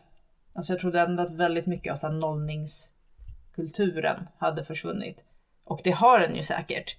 [0.52, 5.24] Alltså jag trodde ändå att väldigt mycket av så här, nollningskulturen hade försvunnit.
[5.70, 6.96] Och det har den ju säkert.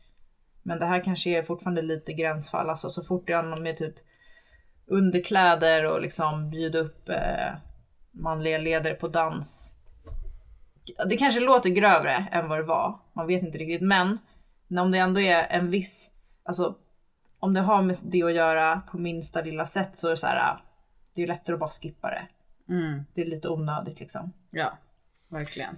[0.64, 2.70] Men det här kanske är fortfarande lite gränsfall.
[2.70, 3.96] Alltså så fort det har något med typ
[4.86, 7.56] underkläder och liksom bjuda upp eh,
[8.12, 9.74] manliga ledare på dans.
[11.10, 13.00] Det kanske låter grövre än vad det var.
[13.14, 13.82] Man vet inte riktigt.
[13.82, 14.20] Men
[14.80, 16.12] om det ändå är en viss,
[16.44, 16.76] alltså
[17.40, 20.28] om det har med det att göra på minsta lilla sätt så är det så
[20.28, 20.64] här.
[21.16, 22.28] Det är lättare att bara skippa det.
[22.74, 23.04] Mm.
[23.14, 24.34] Det är lite onödigt liksom.
[24.52, 24.78] Ja,
[25.30, 25.78] verkligen.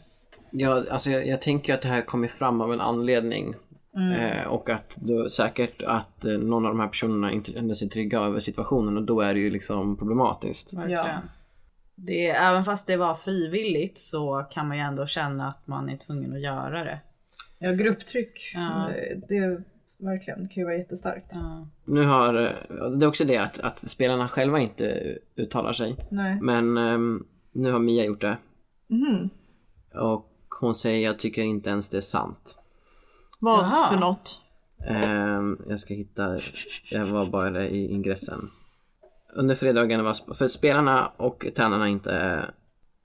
[0.56, 3.56] Ja, alltså jag, jag tänker att det här kommer fram av en anledning.
[4.18, 7.90] Eh, och att då, säkert att eh, någon av de här personerna inte kände sig
[7.90, 10.74] trygga över situationen och då är det ju liksom problematiskt.
[10.74, 11.06] verkligen.
[11.06, 11.22] Ja.
[11.96, 15.98] Det, även fast det var frivilligt så kan man ju ändå känna att man är
[15.98, 17.00] tvungen att göra det.
[17.60, 18.52] Ja, grupptryck.
[18.56, 18.90] Ja.
[18.90, 19.62] eh, Det
[20.00, 21.26] verkligen kan ju vara jättestarkt.
[21.32, 21.68] Ja.
[21.86, 22.34] Nu har,
[22.98, 25.96] det är också det att, att spelarna själva inte uttalar sig.
[26.12, 26.38] Nej.
[26.42, 28.38] Men ehm, nu har Mia gjort det.
[28.88, 29.30] Mhm.
[29.94, 32.58] Och hon säger jag tycker inte ens det är sant.
[33.40, 33.90] Vad Jaha.
[33.92, 34.42] för något?
[34.88, 36.40] Ehm, jag ska hitta,
[36.92, 38.50] jag var bara i ingressen.
[39.36, 42.46] Under fredagen var, för spelarna och tränarna inte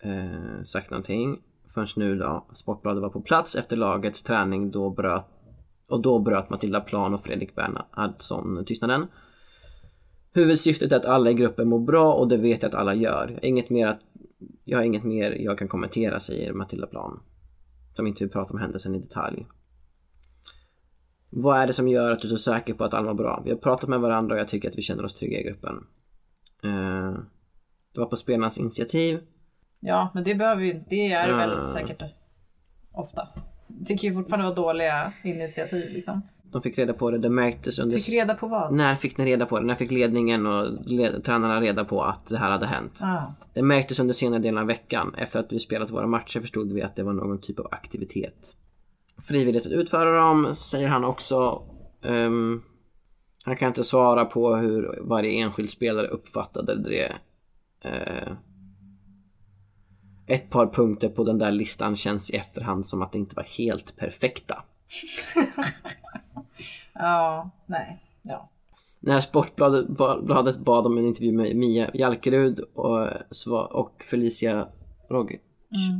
[0.02, 1.42] eh, sagt någonting
[1.74, 2.46] förrän nu då.
[2.52, 5.24] Sportbladet var på plats efter lagets träning då bröt
[5.88, 9.06] och då bröt Matilda Plan och Fredrik Bernhardsson tystnaden.
[10.32, 13.28] Huvudsyftet är att alla i gruppen mår bra och det vet jag att alla gör.
[13.28, 14.00] Jag har inget mer, att,
[14.64, 17.20] jag har inget mer jag kan kommentera säger Matilda Plan.
[17.98, 19.46] Som inte vill prata om händelsen i detalj.
[21.30, 23.42] Vad är det som gör att du är så säker på att alla mår bra?
[23.44, 25.86] Vi har pratat med varandra och jag tycker att vi känner oss trygga i gruppen.
[26.64, 27.12] Eh,
[27.94, 29.20] det var på spelarnas initiativ.
[29.80, 31.66] Ja, men det behöver ju det är väl Mm.
[31.68, 32.02] säkert
[32.92, 33.28] ofta.
[33.66, 36.22] Det kan ju fortfarande vara dåliga initiativ liksom.
[36.52, 37.98] De fick reda på det, det märktes under...
[37.98, 38.74] Fick reda på vad?
[38.74, 39.66] När fick ni reda på det?
[39.66, 41.24] När fick ledningen och led...
[41.24, 42.98] tränarna reda på att det här hade hänt?
[43.00, 43.22] Ah.
[43.54, 45.14] Det märktes under senare delen av veckan.
[45.18, 48.54] Efter att vi spelat våra matcher förstod vi att det var någon typ av aktivitet.
[49.28, 51.62] Frivilligt att utföra dem, säger han också.
[52.02, 52.62] Ehm,
[53.44, 57.12] han kan inte svara på hur varje enskild spelare uppfattade det.
[57.80, 58.32] Eh,
[60.26, 63.42] ett par punkter på den där listan känns i efterhand som att det inte var
[63.58, 64.64] helt perfekta.
[66.94, 68.02] Ja, nej.
[68.22, 68.50] Ja.
[69.00, 73.08] När Sportbladet ba- bladet bad om en intervju med Mia Jalkerud och,
[73.70, 74.68] och Felicia
[75.10, 75.40] Rogic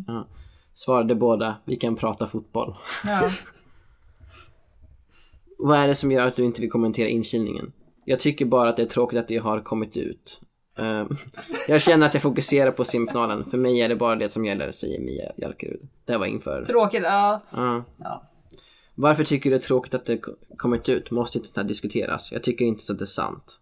[0.07, 0.27] ja,
[0.75, 2.77] svarade båda vi kan prata fotboll.
[3.05, 3.31] Ja.
[5.59, 7.73] Vad är det som gör att du inte vill kommentera inkilningen?
[8.05, 10.41] Jag tycker bara att det är tråkigt att det har kommit ut.
[10.79, 11.09] Ehm,
[11.69, 13.45] jag känner att jag fokuserar på semifinalen.
[13.45, 15.89] För mig är det bara det som gäller, säger Mia Jalkerud.
[16.05, 16.65] Det var inför.
[16.65, 17.41] Tråkigt, ja.
[17.51, 17.85] Ja.
[17.99, 18.23] ja.
[19.01, 21.11] Varför tycker du det är tråkigt att det ko- kommit ut?
[21.11, 22.33] Måste inte det här diskuteras.
[22.33, 23.59] Jag tycker inte så att det är sant.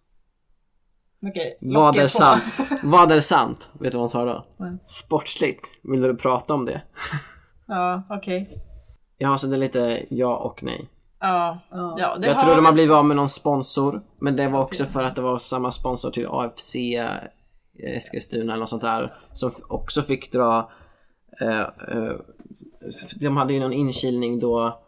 [1.27, 2.09] Okej, Vad locket är på.
[2.09, 2.42] sant?
[2.85, 3.70] Vad är sant?
[3.81, 4.46] Vet du vad hon sa då?
[4.57, 4.77] Nej.
[4.87, 5.66] Sportsligt.
[5.83, 6.83] Vill du prata om det?
[7.68, 8.51] Ja, okej.
[9.18, 10.88] Ja, så det är lite ja och nej.
[11.20, 11.59] Ja.
[11.99, 14.03] ja det jag har tror de har väl- blivit av med någon sponsor.
[14.20, 18.61] Men det var också för att det var samma sponsor till AFC eh, Eskilstuna eller
[18.61, 19.18] något sånt där.
[19.33, 20.70] Som också fick dra...
[21.40, 22.12] Eh, eh,
[23.20, 24.83] de hade ju någon inkilning då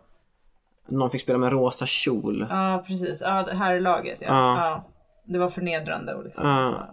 [0.88, 2.46] någon fick spela med rosa kjol.
[2.50, 3.22] Ja, precis.
[3.26, 4.26] Ja, här är laget ja.
[4.28, 4.54] Ja.
[4.56, 4.84] ja.
[5.24, 6.46] Det var förnedrande och liksom.
[6.48, 6.88] Ja.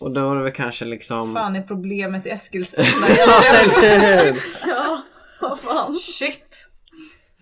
[0.00, 1.34] Och då var det väl kanske liksom...
[1.34, 2.88] fan är problemet i Eskilstuna?
[3.08, 4.42] Eller hur?
[5.40, 5.94] Vad fan?
[5.94, 6.68] Shit!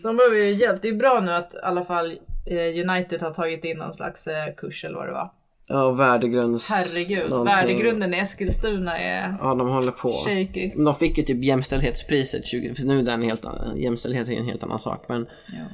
[0.02, 0.82] De behöver ju hjälp.
[0.82, 4.26] Det är bra nu att i alla fall eh, United har tagit in någon slags
[4.26, 5.32] eh, kurs eller vad det var.
[5.68, 6.70] Ja, värdegrunds...
[6.70, 7.54] Herregud, någonting.
[7.54, 10.10] värdegrunden i Eskilstuna är Ja, de håller på.
[10.10, 10.72] shaky.
[10.76, 12.74] De fick ju typ jämställdhetspriset 20...
[12.74, 13.76] För nu är det en helt annan...
[13.76, 15.22] Jämställdhet är en helt annan sak men...
[15.22, 15.66] ehm,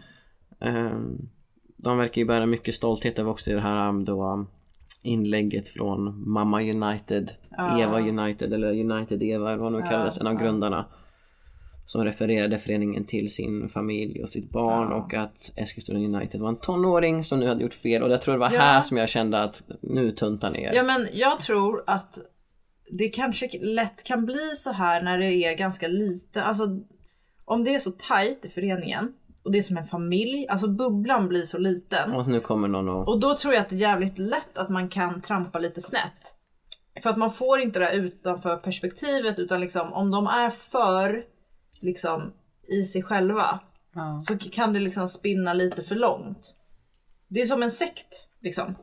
[1.77, 4.49] de verkar ju bära mycket stolthet över också i det här um, då um,
[5.03, 7.31] inlägget från Mamma United,
[7.81, 10.87] Eva United eller United Eva eller vad nu kallades, en av grundarna.
[11.87, 16.57] Som refererade föreningen till sin familj och sitt barn och att Eskilstuna United var en
[16.57, 18.61] tonåring som nu hade gjort fel och jag tror det var Ja.
[18.61, 20.73] här som jag kände att nu tuntar ner.
[20.75, 22.19] Ja men jag tror att
[22.91, 26.65] det kanske lätt kan bli så här när det är ganska lite, alltså
[27.45, 29.13] om det är så tajt i föreningen
[29.45, 32.13] och det är som en familj, alltså bubblan blir så liten.
[32.13, 33.09] Och så nu kommer någon och...
[33.09, 36.35] Och då tror jag att det är jävligt lätt att man kan trampa lite snett.
[37.03, 41.25] För att man får inte det här utanför perspektivet utan liksom om de är för
[41.81, 42.33] liksom
[42.69, 43.61] i sig själva
[43.95, 44.23] Ja.
[44.27, 46.55] så kan det liksom spinna lite för långt.
[47.29, 48.75] Det är som en sekt liksom.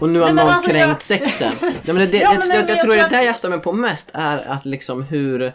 [0.00, 1.52] Och nu har Nej, någon alltså, kränkt jag- sekten.
[1.62, 3.10] Nej, men det, det, Ja, jag, men jag, jag- jag, jag tror tror det att-
[3.10, 5.52] där jag mig på mest är att liksom hur,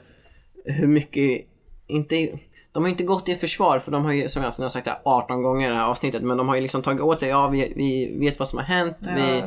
[0.66, 1.46] hur mycket,
[1.88, 2.40] inte,
[2.76, 4.72] de har ju inte gått i försvar för de har ju som jag, som jag
[4.72, 7.02] sagt det här 18 gånger i det här avsnittet men de har ju liksom tagit
[7.02, 9.38] åt sig, ja vi, vi vet vad som har hänt, vi,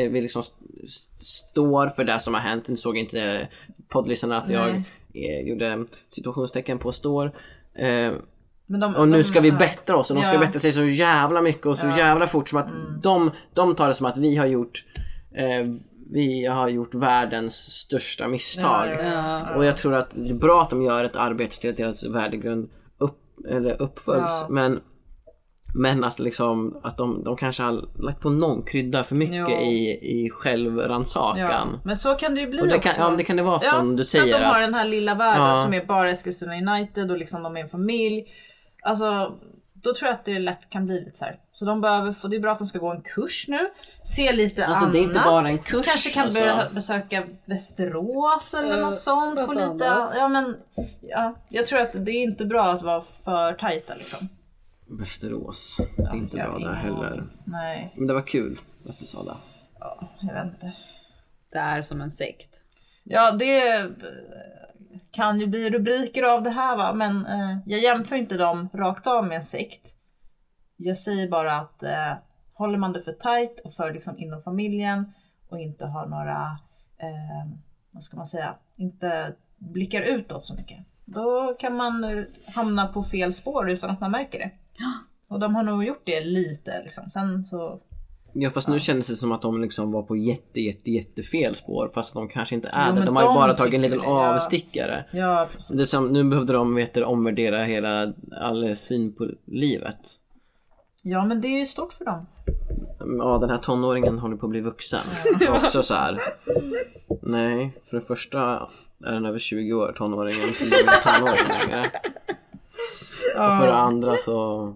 [0.00, 2.68] eh, vi liksom st- st- står för det som har hänt.
[2.68, 3.48] Nu såg inte
[3.88, 4.68] poddlyssnarna att jag
[5.14, 7.26] eh, gjorde situationstecken på står.
[7.74, 8.12] Eh,
[8.66, 9.56] Men de, och nu ska vi ja.
[9.56, 10.40] bättra oss och de ska Ja.
[10.40, 12.68] bättra sig så jävla mycket och så jävla fort som att
[13.02, 14.84] de, de tar det som att vi har gjort
[15.34, 15.66] eh,
[16.12, 18.86] vi har gjort världens största misstag.
[18.88, 21.70] Ja, ja, Och jag tror att det är bra att de gör ett arbete till
[21.70, 24.24] att deras värdegrund upp, eller uppföljs.
[24.26, 24.46] Ja.
[24.50, 24.80] Men,
[25.74, 29.48] men att liksom att de, de kanske har lagt på någon krydda för mycket Jo.
[29.50, 29.90] i,
[30.24, 31.38] i självrannsakan.
[31.72, 32.88] Ja, men så kan det ju bli Och det också.
[32.88, 34.34] kan, ja, det kan det vara som du säger.
[34.34, 35.62] Att de har den här lilla världen Ja.
[35.64, 38.24] som är bara Eskilstuna United och liksom de är en familj.
[38.82, 39.32] Alltså,
[39.84, 41.38] då tror jag att det lätt kan bli lite så här.
[41.52, 43.58] Så de behöver få, det är bra att de ska gå en kurs nu.
[44.02, 44.92] Se lite Alltså, annat.
[44.92, 46.74] det är inte bara en kurs, Kanske kan alltså.
[46.74, 49.40] besöka Västerås eller något sånt.
[49.46, 50.12] Få lite, annat.
[50.16, 50.56] ja men,
[51.00, 51.34] ja.
[51.48, 54.28] Jag tror att det är inte bra att vara för tajta liksom.
[54.98, 55.76] Västerås.
[55.96, 57.24] Det är inte jag bra där heller.
[57.44, 59.34] Nej, Men det var kul att du sa det.
[60.20, 60.72] jag vet inte.
[61.52, 62.50] Det är som en sekt.
[63.04, 63.90] Ja, det
[65.14, 69.06] kan ju bli rubriker av det här va, men eh, jag jämför inte dem rakt
[69.06, 69.94] av med en sekt.
[70.76, 72.12] Jag säger bara att eh,
[72.54, 75.12] håller man det för tight och för liksom inom familjen
[75.48, 76.58] och inte har några,
[76.98, 77.52] eh,
[77.90, 80.78] vad ska man säga, inte blickar utåt så mycket.
[81.04, 82.24] Då kan man eh,
[82.54, 84.50] hamna på fel spår utan att man märker det.
[85.28, 87.10] Och de har nog gjort det lite liksom.
[87.10, 87.80] Sen så,
[88.36, 91.54] Ja fast nu kändes det som att de liksom var på jätte jätte jätte fel
[91.54, 93.04] spår fast de kanske inte är Jo, det.
[93.04, 94.34] De har ju de bara tagit en liten det, ja.
[94.34, 95.04] avstickare.
[95.12, 95.76] ja precis.
[95.76, 99.96] Det som, nu behövde de vet omvärdera hela all syn på livet.
[101.02, 102.26] Ja men det är ju stort för dem.
[103.18, 105.00] Ja den här tonåringen håller på att bli vuxen.
[105.48, 106.22] Också så här.
[107.22, 108.68] Nej, för det första
[109.04, 111.90] är den över 20 år tonåringen så det är tonåring längre.
[113.34, 114.72] Och för det andra så...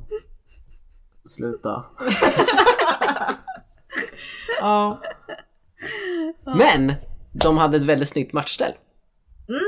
[1.29, 1.85] Sluta.
[4.61, 5.01] Ja.
[6.45, 6.95] Men!
[7.33, 8.73] De hade ett väldigt snyggt matchställ.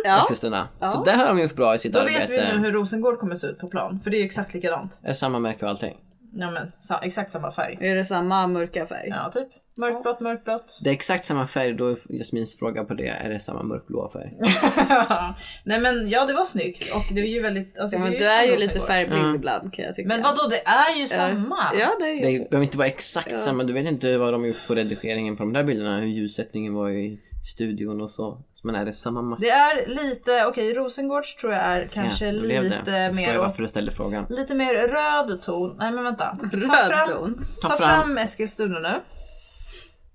[0.04, 0.22] Ja.
[0.22, 0.68] Eskilstuna.
[0.92, 2.18] Så det har de gjort bra i sitt Då arbete.
[2.20, 4.00] vet vi nu hur Rosengård kommer se ut på plan.
[4.04, 4.98] För det är exakt likadant.
[5.02, 5.96] Är samma märke och allting.
[6.32, 7.78] Ja men sa, exakt samma färg.
[7.80, 9.08] Är det samma mörka färg?
[9.08, 9.48] Ja typ.
[9.76, 10.78] Mörkblått, mörkblått.
[10.84, 14.08] Det är exakt samma färg, då är Jasmins fråga på det, är det samma mörkblåa
[14.12, 14.32] färg?
[15.64, 17.78] Nej men ja det var snyggt och det är ju väldigt...
[17.78, 19.34] Alltså, Ja, men det du är ju lite färgblind Mm.
[19.36, 20.08] ibland kan jag tycka.
[20.08, 21.70] Men vadå det är ju samma!
[21.74, 22.38] Ja det är Det ju.
[22.48, 25.52] behöver inte vara exakt samma, du vet inte vad de gjort på redigeringen på de
[25.52, 27.20] där bilderna, hur ljussättningen var i
[27.54, 28.38] studion och så.
[28.62, 29.38] Men är det samma match?
[29.42, 32.38] Det är lite, okej Rosengårds tror jag är kanske Ja, det.
[32.38, 34.26] lite Jag förstår mer jag varför du ställde frågan.
[34.30, 35.76] Lite mer röd ton.
[35.78, 36.38] Nej men vänta.
[36.50, 37.44] Ta Röd fram, ton.
[37.62, 38.00] ta Ta fram.
[38.02, 38.18] fram.
[38.18, 38.88] Eskilstuna nu.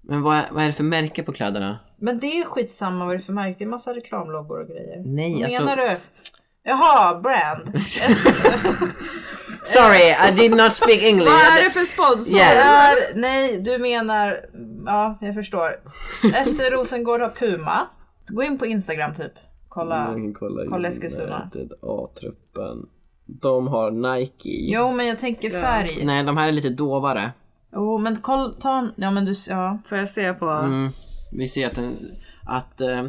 [0.08, 1.80] Men vad är, vad är det för märke på kläderna?
[1.98, 3.56] Men det är ju skitsamma vad det är för märke.
[3.58, 5.04] Det är massa reklamloggor och grejer.
[5.06, 5.98] Nej, Vad alltså- menar du?
[6.64, 7.82] Jaha, brand.
[9.66, 11.32] Sorry, I did not speak English.
[11.32, 12.38] Vad är det för sponsor?
[12.38, 14.40] Det är, nej, du menar...
[14.86, 15.70] Ja, jag förstår.
[16.46, 17.88] FC Rosengård har Puma.
[18.28, 19.32] Gå in på Instagram typ.
[19.70, 20.16] Kolla.
[20.40, 21.42] Kolla, Kolla Eskilstuna.
[21.54, 22.86] United, A-truppen.
[23.26, 24.50] De har Nike.
[24.74, 26.06] Jo, men jag tänker färg.
[26.06, 27.32] Nej, de här är lite dovare.
[27.76, 28.90] Jo, men koll, ta...
[28.96, 29.34] Ja, men du...
[29.50, 29.78] Ja.
[29.90, 30.50] Får jag se på?
[30.50, 30.92] Mm.
[31.32, 31.98] Vi ser att, den,
[32.48, 33.06] att eh,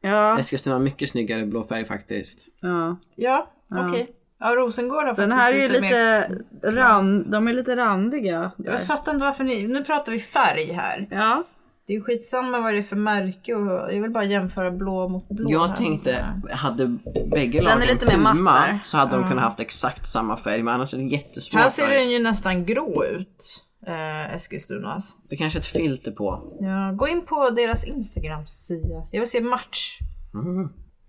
[0.00, 0.38] Ja.
[0.38, 2.46] Eskilstuna har mycket snyggare blå färg faktiskt.
[2.62, 2.96] ja.
[3.16, 4.10] Ja, okej.
[4.40, 5.90] Ja, Rosengård har Den här är ju lite mer...
[5.90, 8.50] lite rand, de är lite randiga.
[8.56, 9.68] Jag fattar inte varför ni...
[9.68, 11.08] Nu pratar vi färg här.
[11.10, 11.44] Ja.
[11.86, 15.08] Det är ju skitsamma vad det är för märke och jag vill bara jämföra blå
[15.08, 15.50] mot blå.
[15.50, 15.76] Jag här.
[15.76, 16.86] tänkte, hade
[17.30, 18.78] bägge Den är lagen lite mer Puma där.
[18.84, 21.60] så hade de kunnat haft exakt samma färg men annars är det jättesvårt.
[21.60, 23.64] Här ser den ju nästan grå ut.
[23.86, 25.16] Eh, Eskilstunas.
[25.28, 26.56] Det kanske är ett filter på.
[26.60, 29.06] Ja, gå in på deras Instagram-sida.
[29.10, 29.98] Jag vill se match.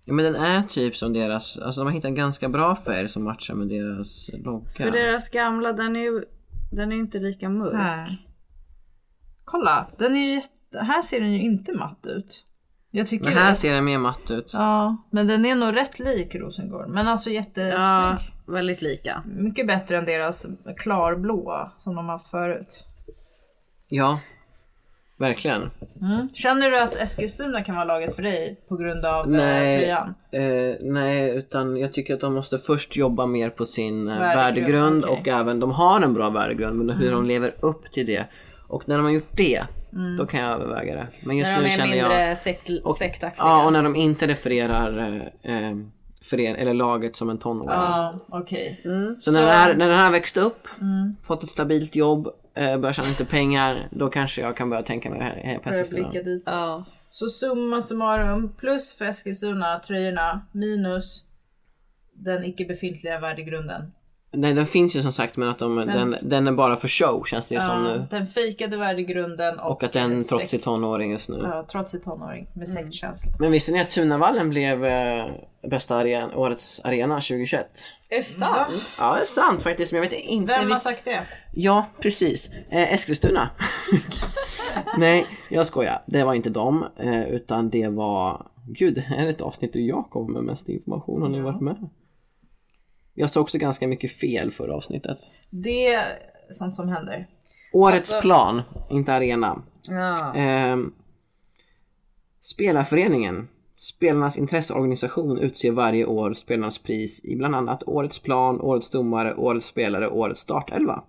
[0.04, 3.08] Ja, men den är typ som deras, alltså de har hittat en ganska bra färg
[3.08, 4.70] som matchar med deras logga.
[4.76, 6.24] För deras gamla, den är ju
[6.72, 7.74] den är inte lika mörk.
[7.74, 8.08] Här.
[9.44, 10.78] Kolla, den är ju jätte...
[10.78, 12.44] här ser den ju inte matt ut.
[12.90, 13.56] Jag tycker Men här det.
[13.56, 14.50] ser den mer matt ut.
[14.52, 16.88] Ja, men den är nog rätt lik Rosengård.
[16.88, 17.72] Men alltså jättesnygg.
[17.74, 19.22] Ja, väldigt lika.
[19.26, 22.84] Mycket bättre än deras klarblåa som de haft förut.
[23.88, 24.20] Ja,
[25.18, 25.70] verkligen.
[26.34, 29.40] Känner du att Eskilstuna kan vara laget för dig på grund av Nej.
[29.40, 29.78] Nej.
[29.78, 30.14] tröjan?
[30.32, 34.36] Eh, nej, utan jag tycker att de måste först jobba mer på sin eh, Värdegrund,
[34.36, 35.20] värdegrund, okej.
[35.20, 38.26] och även de har en bra värdegrund men hur de lever upp till det.
[38.68, 39.62] Och när de har gjort det,
[40.18, 41.06] då kan jag överväga det.
[41.24, 42.38] Men just När de nu är känner mindre jag...
[42.38, 43.44] sekt, Och, sektaktiga.
[43.44, 44.98] ja, och när de inte refererar
[45.42, 45.76] eh, eh,
[46.30, 47.70] fören, eller laget som en tonåring.
[47.70, 48.80] Ja, okej.
[49.18, 50.68] Så, när, den här, när den här växt upp,
[51.22, 55.10] fått ett stabilt jobb, eh, börjar tjäna lite pengar, då kanske jag kan börja tänka
[55.10, 56.08] mig här, här på Eskilstuna.
[56.08, 56.42] blicka dit.
[56.46, 56.84] Ja.
[57.10, 61.22] Så summa summarum, plus för Eskilstuna, tröjorna, minus
[62.14, 63.92] den icke befintliga värdegrunden.
[64.36, 67.24] Nej den finns ju som sagt men att de, den, den är bara för show
[67.24, 68.06] känns det ju som nu.
[68.10, 71.40] Den fejkade värdegrunden och, Och att den eh, trotsig sekt- tonåring just nu.
[71.42, 73.32] Ja, trotsig tonåring med sektkänsla.
[73.38, 75.24] Men visste ni att Tunavallen blev eh,
[75.70, 77.68] bästa aren, årets arena 2021?
[78.08, 78.96] Är det sant?
[78.98, 80.58] Ja det är sant faktiskt men jag vet inte.
[80.60, 81.22] Vem har sagt det?
[81.54, 82.50] Ja precis.
[82.70, 83.50] Eh, Eskilstuna.
[84.98, 86.02] Nej jag skojar.
[86.06, 89.80] Det var inte dem eh, utan det var Gud, det här är ett avsnitt där
[89.80, 91.22] jag kommer med mest information.
[91.22, 91.88] Har ni varit med?
[93.18, 95.18] Jag sa också ganska mycket fel förra avsnittet.
[95.50, 96.18] Det är
[96.50, 97.26] sånt som händer.
[97.72, 99.62] Årets Alltså- plan, inte arena.
[99.88, 100.34] Ja.
[100.34, 100.92] Ehm,
[102.40, 109.34] Spelarföreningen, spelarnas intresseorganisation, utser varje år spelarnas pris i bland annat Årets plan, Årets domare,
[109.34, 111.04] Årets spelare, Årets startelva.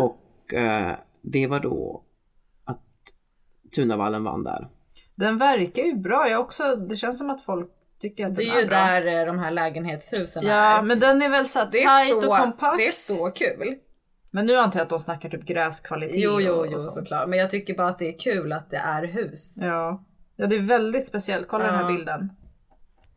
[0.00, 2.02] Och eh, det var då
[2.64, 2.82] att
[3.74, 4.68] Tunavallen vann där.
[5.14, 6.28] Den verkar ju bra.
[6.28, 7.70] Jag också, det känns som att folk
[8.00, 8.76] Det den är ju bra.
[8.78, 10.82] där eh, de här lägenhetshusen Ja, är.
[10.82, 12.78] men den är väl så är, tight så, och kompakt.
[12.78, 13.74] det är så kul.
[14.30, 17.28] Men nu antar jag att de snackar typ gräskvalitet Jo, jo, jo och såklart.
[17.28, 19.54] Men jag tycker bara att det är kul att det är hus.
[19.56, 20.04] Ja.
[20.36, 21.48] ja, det är väldigt speciellt.
[21.48, 21.88] Kolla den här Ja.
[21.88, 22.30] bilden.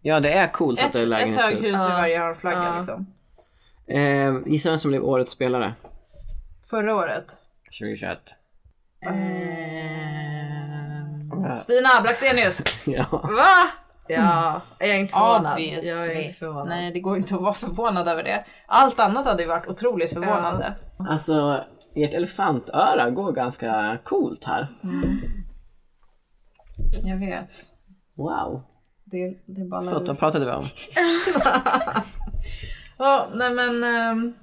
[0.02, 1.46] Ja det är coolt Ett, att det är ett lägenhetshus.
[1.46, 1.88] höghus i Ja.
[1.90, 2.78] varje hörnflagga Ja.
[2.78, 3.06] liksom.
[3.88, 5.74] Eh, gissa vem som blev Årets spelare
[6.70, 7.26] Förra året.
[7.80, 8.18] 2021?
[11.58, 12.62] Stina Blackstenius!
[12.86, 13.06] ja.
[13.12, 13.68] Va?
[14.08, 15.54] Ja, jag är inte förvånad.
[15.54, 15.89] Obviously.
[15.89, 16.67] Jag är inte förvånad.
[16.67, 18.46] Nej, det går inte att vara förvånad över det.
[18.67, 20.74] Allt annat hade ju varit otroligt förvånande.
[21.10, 21.63] Alltså
[21.96, 24.67] ert elefantöra går ganska coolt här.
[27.04, 27.50] Jag vet.
[28.15, 28.62] Wow.
[29.06, 30.65] Det, det är bara Förlåt, vad pratade vi om?
[32.98, 33.84] Ja, nej men...
[33.84, 34.34] ehm,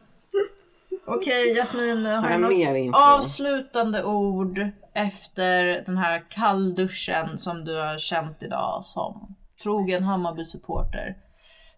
[1.06, 8.42] Okej Jasmin, har du några avslutande ord efter den här kallduschen som du har känt
[8.42, 11.16] idag som trogen Hammarby-supporter?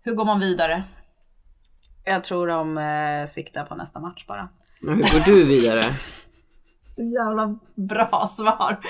[0.03, 0.85] Hur går man vidare?
[2.05, 4.49] Jag tror de eh, siktar på nästa match bara.
[4.81, 5.83] Men hur går du vidare?
[6.97, 8.81] Så jävla bra svar.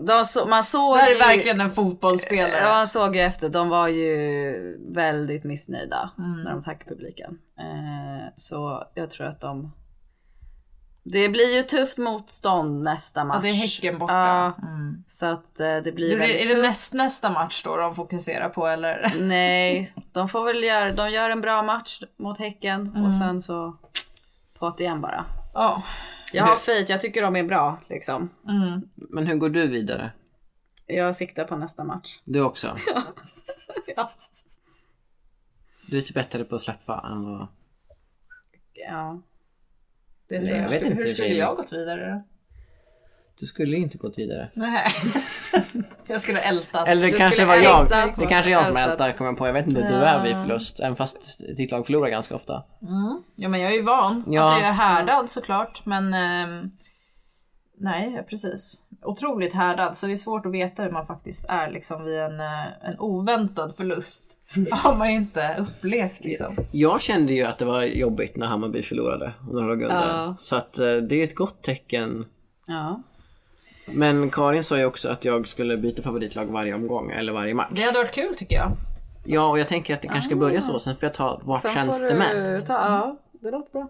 [0.00, 2.60] De så, man såg Det här är ju- verkligen en fotbollsspelare.
[2.62, 6.10] Ja, man såg ju efter, de var ju väldigt missnöjda
[6.44, 7.38] när de tackade publiken.
[7.58, 9.72] Eh, så jag tror att de...
[11.06, 13.36] Det blir ju tufft motstånd nästa match.
[13.36, 14.14] Ja, det är Häcken borta.
[14.14, 15.04] Ja, Mm.
[15.08, 16.62] så att eh, det blir det, väldigt är det tufft.
[16.62, 19.12] näst, nästa match då de fokuserar på eller?
[19.20, 23.04] Nej, de får väl göra, de gör en bra match mot Häcken Mm.
[23.04, 23.76] och sen så
[24.58, 25.24] på igen bara.
[25.54, 25.82] Ja.
[26.32, 28.30] Jag har faith, jag tycker de är bra liksom.
[28.48, 28.82] Mm.
[28.94, 30.12] Men hur går du vidare?
[30.86, 32.20] Jag siktar på nästa match.
[32.24, 32.76] Du också?
[33.96, 34.10] Ja.
[35.86, 37.46] Du är typ bättre på att släppa än vad...
[38.72, 39.20] Ja.
[40.28, 41.02] Det Nej, jag vet inte.
[41.02, 42.22] Hur skulle jag gått vidare då?
[43.40, 44.50] Du skulle inte gått vidare.
[44.54, 44.86] Nej.
[46.06, 46.88] jag skulle ältat.
[46.88, 47.82] Eller det Du kanske var jag.
[47.82, 48.16] ältat.
[48.16, 49.46] Det kanske är jag som ältar kommer jag på.
[49.46, 50.80] Jag vet inte hur du är vid förlust.
[50.80, 52.64] Även fast ditt lag förlorar ganska ofta.
[53.36, 54.24] Ja men jag är ju van.
[54.26, 54.42] Ja.
[54.42, 56.70] Alltså jag är härdad såklart men ehm,
[57.78, 58.82] Nej precis.
[59.02, 62.40] Otroligt härdad så det är svårt att veta hur man faktiskt är liksom vid en,
[62.40, 64.33] eh, en oväntad förlust.
[64.70, 66.56] har man ju inte upplevt liksom.
[66.72, 70.08] Jag kände ju att det var jobbigt när Hammarby förlorade och när de låg under.
[70.08, 70.36] Ja.
[70.38, 72.26] Så att eh, det är ett gott tecken.
[72.66, 73.02] Ja.
[73.86, 77.72] Men Karin sa ju också att jag skulle byta favoritlag varje omgång eller varje match.
[77.76, 78.72] Det hade varit kul tycker jag.
[79.26, 80.78] Ja, och jag tänker att det kanske ska börja så.
[80.78, 82.66] Sen får jag ta vart Sen känns får det du mest.
[82.66, 83.88] Ta, ja, det låter bra.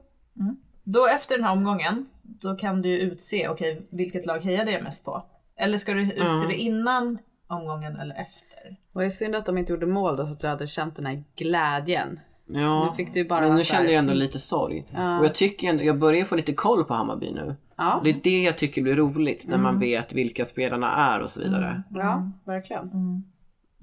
[0.85, 4.83] Då efter den här omgången, då kan du ju utse, okej vilket lag hejade jag
[4.83, 5.23] mest på?
[5.57, 7.19] Eller ska du utse det innan
[7.55, 8.77] omgången eller efter?
[8.93, 11.07] Var ju synd att de inte gjorde mål då så att du hade känt den
[11.07, 12.21] här glädjen.
[12.47, 14.85] Ja, Nu fick du bara men nu kände jag ändå lite sorg.
[14.91, 17.57] Och jag tycker ändå, jag börjar få lite koll på Hammarby nu.
[17.77, 19.63] Ja, Det är det jag tycker blir roligt, när Mm.
[19.63, 21.83] man vet vilka spelarna är och så vidare.
[21.95, 22.91] ja verkligen.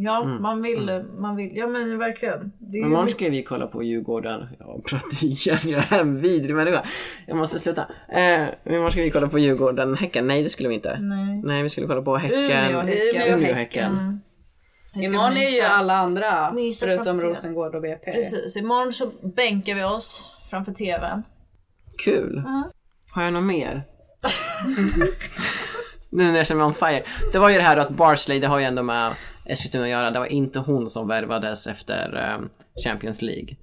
[0.04, 2.52] Ja, man vill, man vill, ja men verkligen.
[2.60, 4.48] Det Men imorgon ska vi kolla på Djurgården.
[4.60, 6.86] Jag pratar igen, jag är en vidrig människa.
[7.28, 7.88] Jag måste sluta.
[8.10, 10.28] Eh, imorgon ska vi kolla på Djurgården, Häcken.
[10.28, 11.00] Nej det skulle vi inte.
[11.00, 11.42] Nej.
[11.44, 12.40] Nej vi skulle kolla på Häcken.
[12.40, 13.34] Umeå, Häcken.
[13.34, 14.22] Umeå, Häcken.
[14.96, 17.22] Imorgon är ju alla andra Mysa förutom.
[17.22, 18.12] Rosengård och BP.
[18.12, 21.24] Precis, imorgon så bänkar vi oss framför tvn.
[21.98, 22.44] Kul.
[23.12, 23.84] Har jag något mer?
[26.10, 27.04] nu när jag känner mig on fire.
[27.32, 30.12] Det var ju det här att Barsley, det har ju ändå med Eskilstuna att göra.
[30.12, 32.48] Det var inte hon som värvades efter eh,
[32.84, 33.56] Champions League.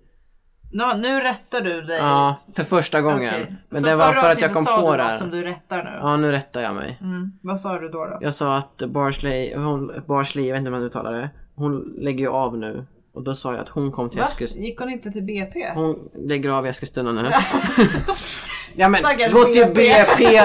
[0.73, 1.97] Nå, nu rättar du dig.
[1.99, 3.35] Ja, för första gången.
[3.35, 3.57] Okej.
[3.69, 5.17] Men Så det var för att jag kom på det här.
[5.17, 5.91] som du rättar nu.
[6.01, 6.99] Ja, nu rättar jag mig.
[7.01, 7.33] Mm.
[7.43, 8.05] Vad sa du då?
[8.05, 8.19] då?
[8.21, 11.31] Jag sa att Barsley, hon, Barsley, jag vet inte hur man uttalar det.
[11.55, 12.87] Hon lägger ju av nu.
[13.15, 14.21] Och då sa jag att hon kom till?
[14.21, 14.65] Eskilstuna.
[14.65, 15.71] Gick hon inte till BP?
[15.75, 17.31] Hon lägger av i Eskilstuna nu.
[18.77, 20.41] ja men Stackars gå till BP.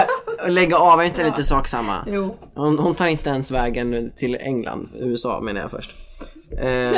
[0.47, 2.03] Lägga av, är inte lite sak samma?
[2.07, 2.37] Jo.
[2.55, 5.91] Hon, hon tar inte ens vägen till England, USA menar jag först.
[6.61, 6.91] Eh,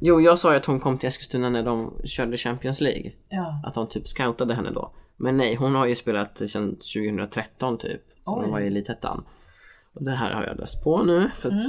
[0.00, 3.12] jo, jag sa ju att hon kom till Eskilstuna när de körde Champions League.
[3.28, 3.60] Ja.
[3.64, 4.92] Att de typ scoutade henne då.
[5.16, 8.00] Men nej, hon har ju spelat sedan 2013 typ.
[8.24, 9.24] Så hon var i Elitettan.
[9.94, 11.64] Och det här har jag läst på nu för att Mm.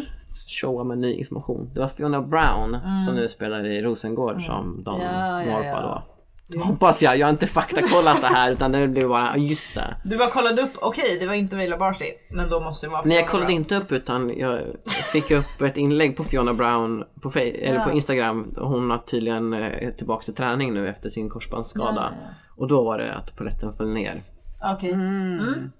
[0.62, 1.71] showa med ny information.
[1.73, 6.03] Det var Fiona Brown som nu spelar i Rosengård som de Ja, ja, norpade ja.
[6.08, 6.16] då.
[6.55, 9.95] Hoppas jag, jag har inte faktakollat det här utan det blev bara, ja, just det.
[10.03, 13.01] Du bara kollade upp, okej det var inte Vejla Barsley, men då måste det vara
[13.05, 13.57] Nej jag Fiona kollade Brown.
[13.57, 14.62] inte upp utan jag
[15.13, 18.53] fick upp ett inlägg på Fiona Brown på, Fe- eller på Instagram.
[18.57, 22.13] Hon har tydligen eh, tillbaka till träning nu efter sin korsbandsskada.
[22.57, 24.23] Och då var det att polletten föll ner.
[24.75, 24.91] Okej.
[24.91, 25.71] Mm.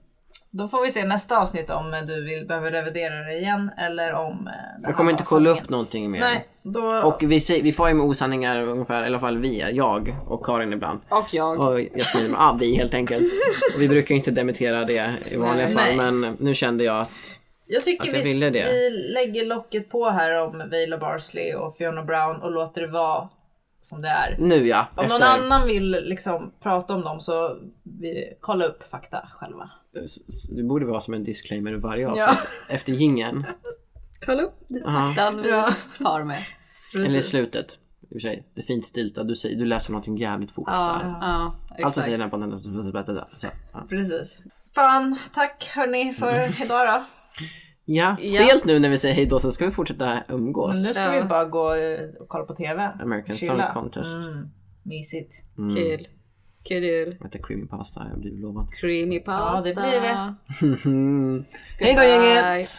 [0.52, 4.48] Då får vi se nästa avsnitt om du vill behöva revidera det igen eller om
[4.48, 6.20] eh, Jag kommer inte kolla upp någonting mer.
[6.20, 7.02] Nej, då...
[7.04, 10.46] Och vi, säger, vi får ju med osanningar ungefär, i alla fall vi, jag och
[10.46, 11.00] Karin ibland.
[11.10, 11.60] Och jag.
[11.60, 13.24] Och Jasmin, ja vi helt enkelt.
[13.76, 16.12] Och vi brukar inte dementera det i vanliga fall Nej.
[16.12, 17.10] men nu kände jag att
[17.66, 18.66] Jag tycker Att jag vi, ville det.
[18.66, 23.30] vi lägger locket på här om Vejla Barsley och Fiona Brown och låter det vara
[23.88, 24.38] som det är.
[24.40, 29.28] nu ja, Om någon annan vill liksom prata om dem så vi, kolla upp fakta
[29.32, 29.70] själva.
[30.56, 32.50] Det borde vara som en disclaimer i varje avsnitt.
[32.70, 33.46] Efter gingen.
[34.26, 35.14] Kolla upp Ja.
[35.16, 35.50] den vi
[36.04, 36.42] far med.
[36.96, 37.80] Eller i slutet.
[38.02, 39.28] I och för sig, det är fint stiltat.
[39.28, 40.68] Du, säger, du läser någonting jävligt fort.
[40.72, 42.62] Ja, ja Alltså säger den på den.
[42.62, 42.70] Så,
[43.74, 43.84] ja.
[43.90, 44.40] Precis.
[44.76, 47.04] Fan, tack hörni för idag då.
[47.90, 50.76] Ja, stelt nu när vi säger hej då så ska vi fortsätta umgås.
[50.76, 51.22] Men nu ska Ja.
[51.22, 52.92] vi bara gå eh, och kolla på TV.
[53.02, 53.74] American Chilla.
[53.74, 54.16] Song Contest.
[54.28, 54.50] Mm,
[54.84, 55.34] mysigt.
[55.76, 56.08] Kul.
[56.64, 57.18] Kul.
[57.26, 58.68] Äta creamy pasta, jag blivit lovad.
[58.82, 59.70] Creamy pasta.
[59.70, 61.46] Ja, det blir det.
[61.86, 62.70] hej då gänget!